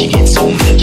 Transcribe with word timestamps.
she 0.00 0.08
gets 0.08 0.34
so 0.34 0.48
mad. 0.48 0.79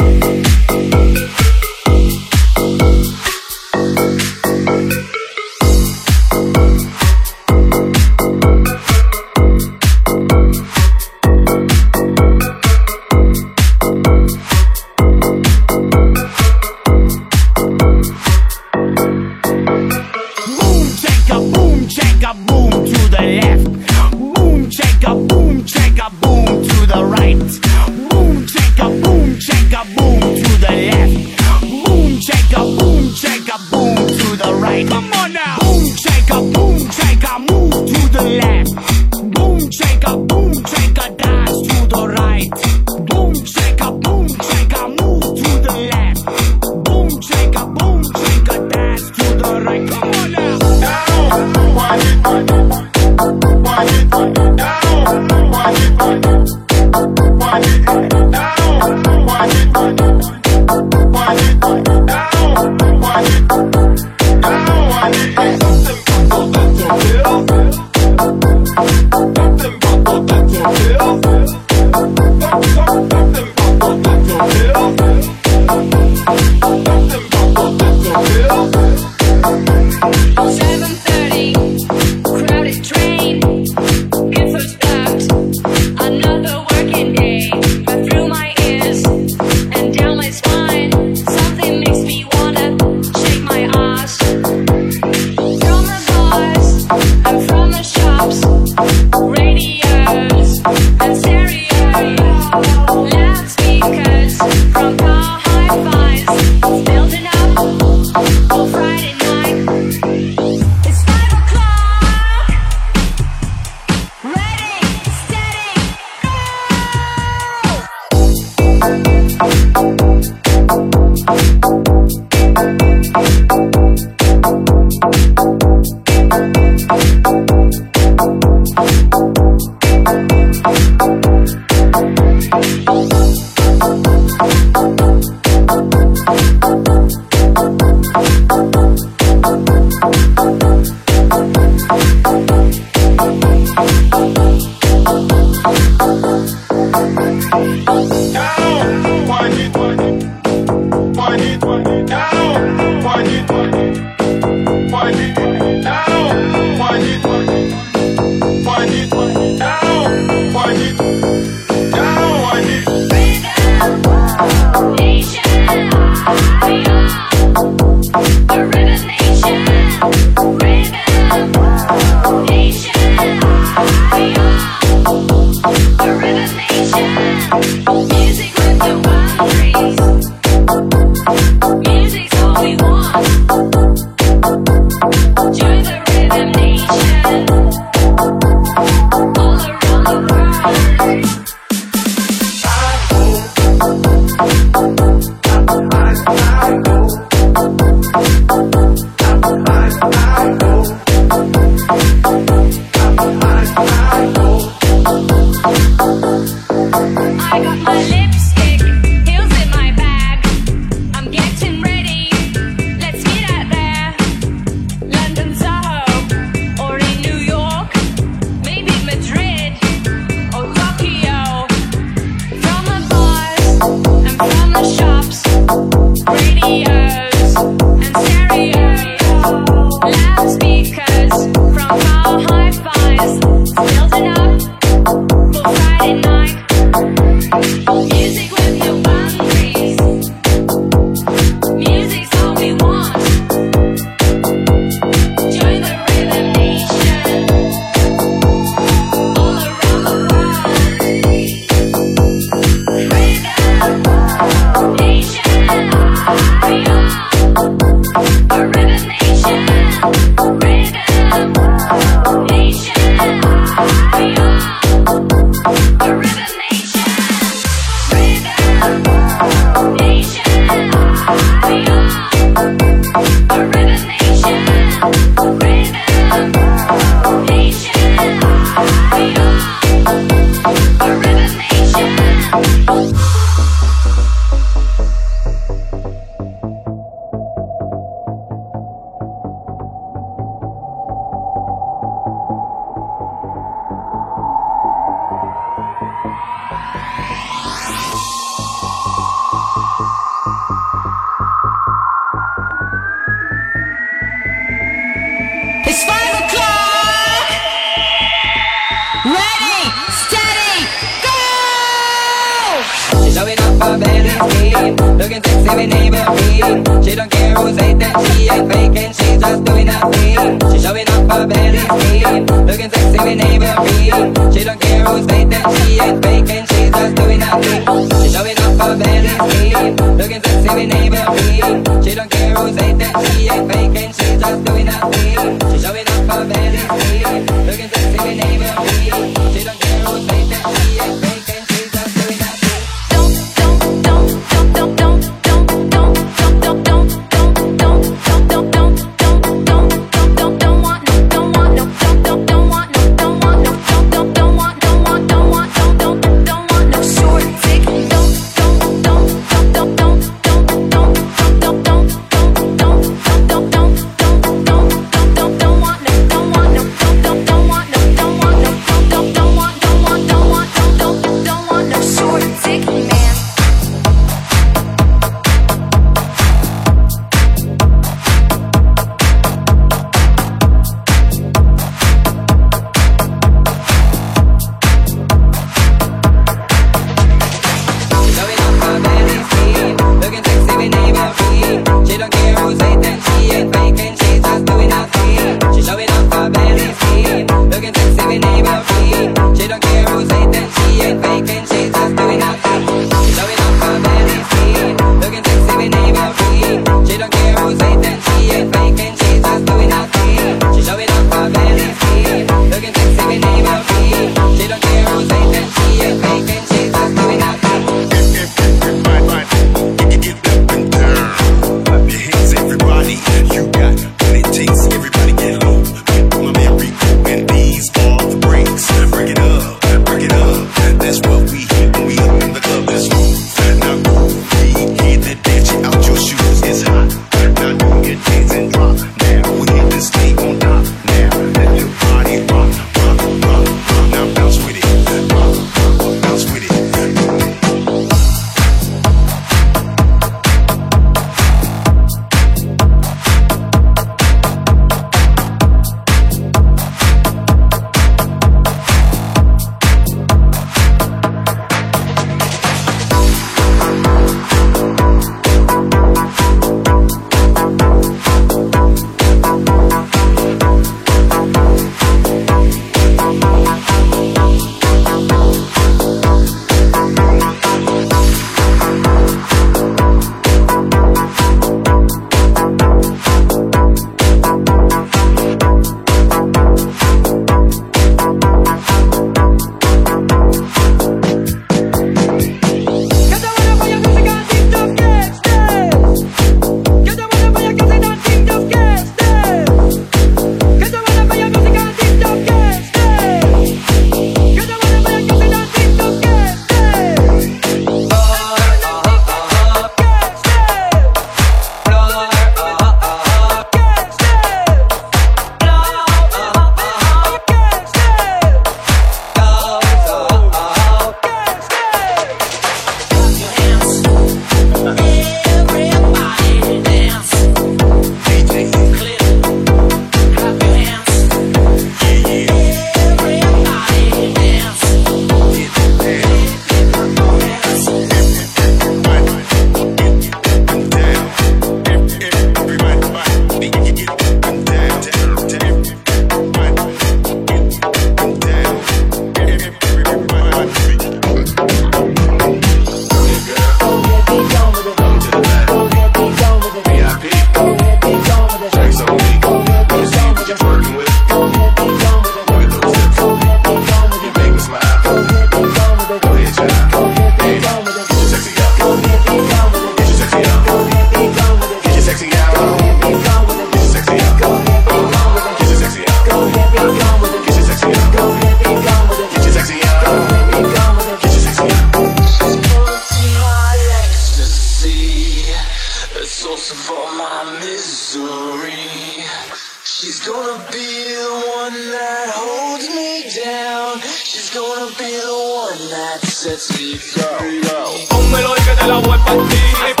that 595.77 596.21
sets 596.21 596.77
me 596.77 596.97
free. 596.97 597.61
Pónmelo 598.09 598.55
te 598.55 598.87
la 598.87 598.99
voy 598.99 599.17
a 599.17 599.25
partir. 599.25 600.00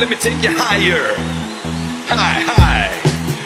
let 0.00 0.08
me 0.08 0.16
take 0.16 0.42
you 0.42 0.48
higher. 0.56 1.12
High, 2.08 2.40
high. 2.48 2.88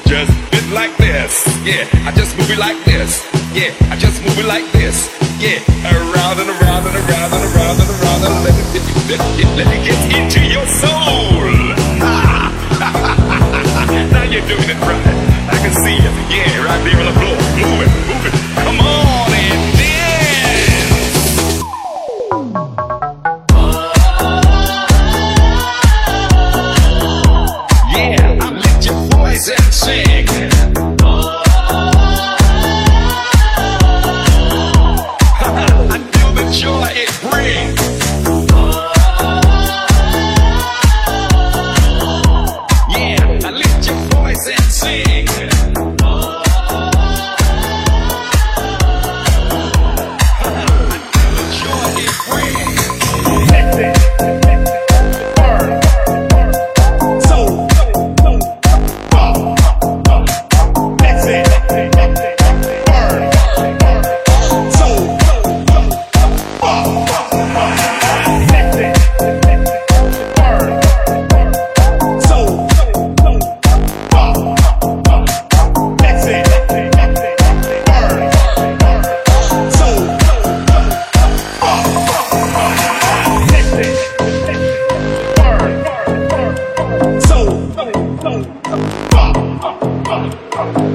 Just 0.06 0.30
bit 0.54 0.62
like 0.70 0.94
this. 1.02 1.42
Yeah, 1.66 1.82
I 2.06 2.14
just 2.14 2.38
move 2.38 2.48
it 2.48 2.58
like 2.62 2.78
this. 2.86 3.26
Yeah, 3.50 3.74
I 3.90 3.98
just 3.98 4.22
move 4.22 4.38
it 4.38 4.46
like 4.46 4.62
this. 4.70 5.10
Yeah, 5.42 5.58
around 5.82 6.38
and 6.38 6.46
around 6.54 6.86
and 6.86 6.94
around 6.94 7.34
and 7.34 7.42
around 7.50 7.76
and 7.82 7.90
around 7.90 8.20
and 8.22 8.34
let 8.46 8.54
it, 8.54 8.70
let 9.10 9.18
it, 9.18 9.50
let 9.58 9.66
it 9.66 9.82
get 9.82 9.98
into 10.14 10.46
your 10.46 10.62
soul. 10.70 11.42
Ha! 12.06 12.54
now 14.14 14.22
you're 14.22 14.46
doing 14.46 14.70
it 14.70 14.78
right. 14.86 15.02
I 15.50 15.58
can 15.58 15.74
see 15.74 15.98
you. 15.98 16.12
Yeah, 16.30 16.62
right 16.62 16.78
there 16.86 17.02
on 17.02 17.06
the 17.10 17.18
floor. 17.18 17.34
Move 17.66 17.82
it, 17.82 17.90
move 18.06 18.26
it. 18.30 18.34
Come 18.62 18.78
on. 18.78 19.03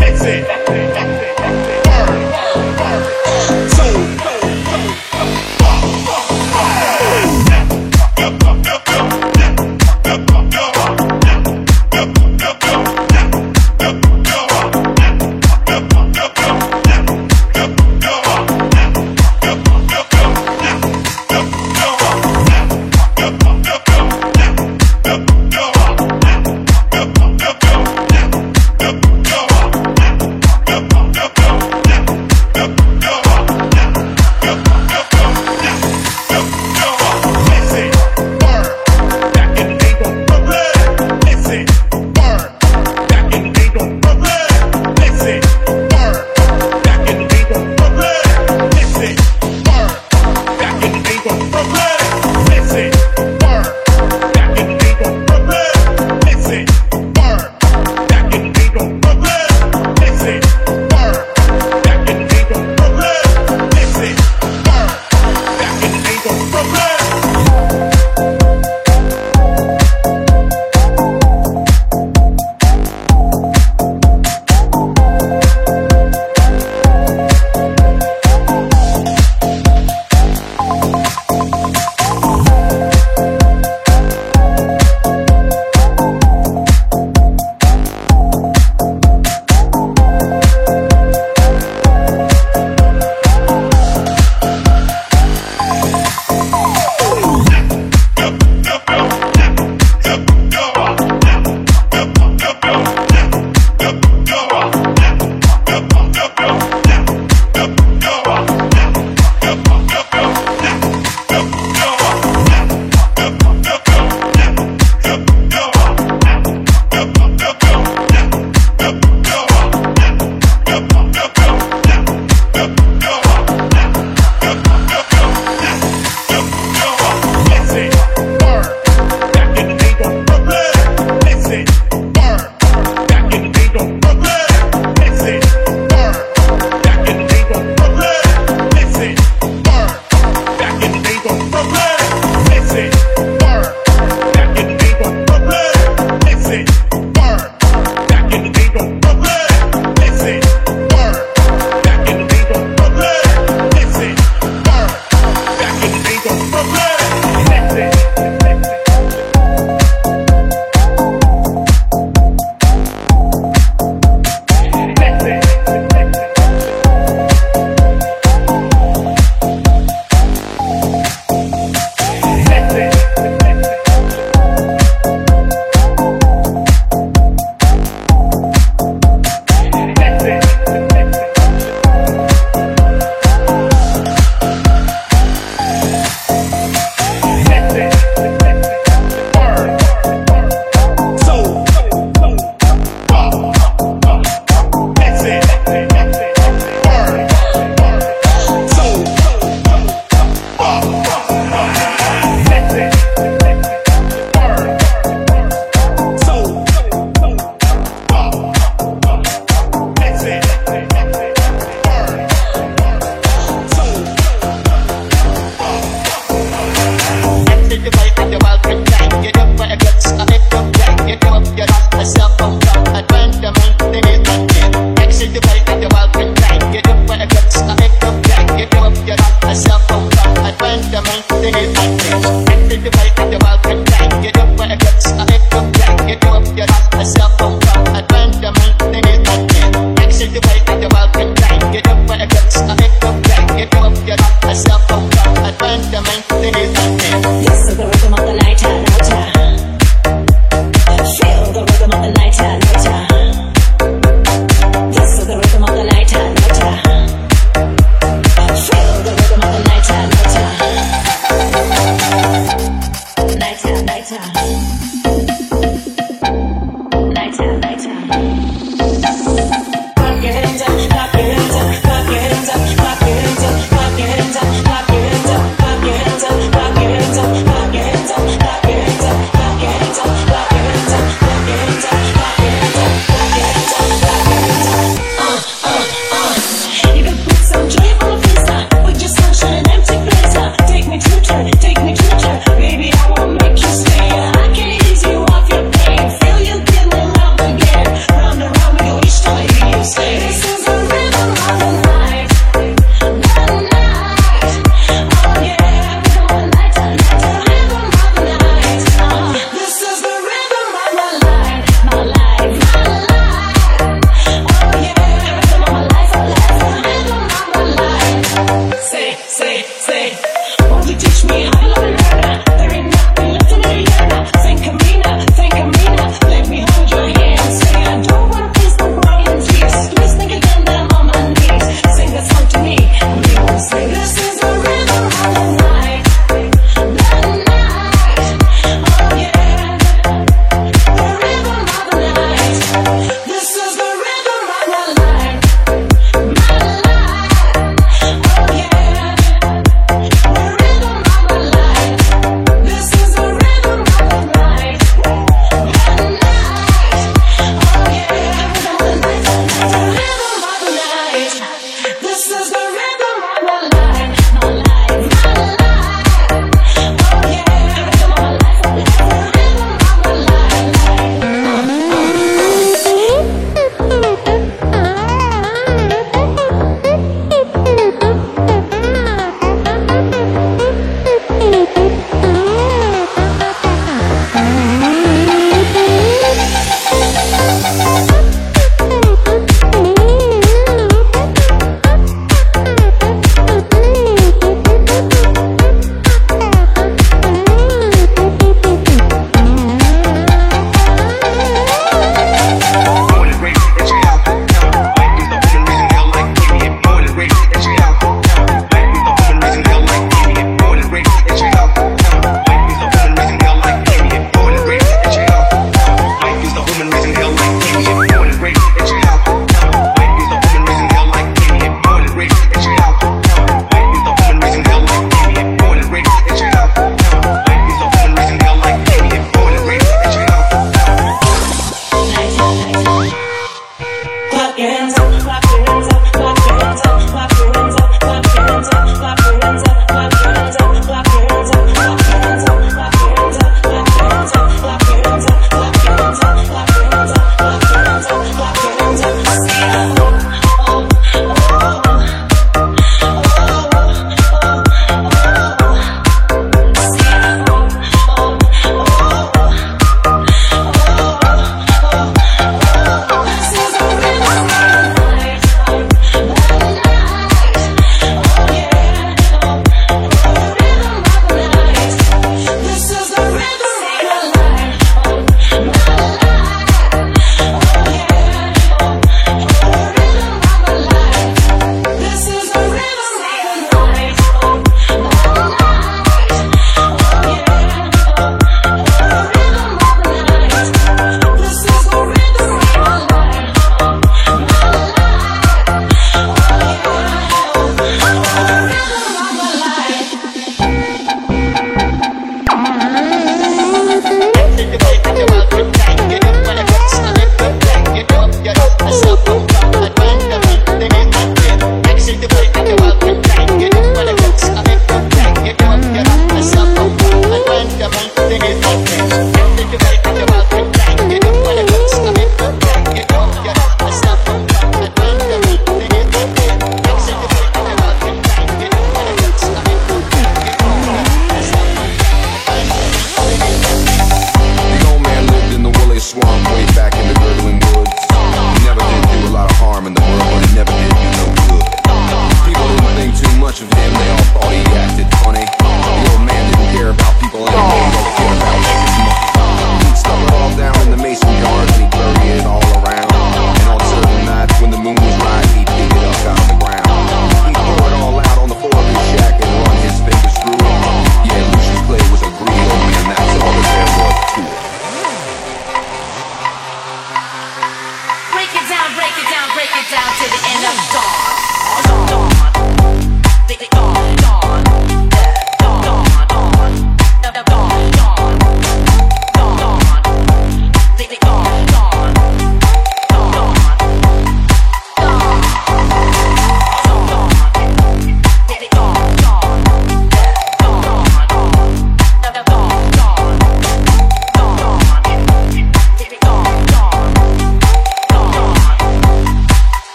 Mix 0.00 0.24
it. 0.24 1.11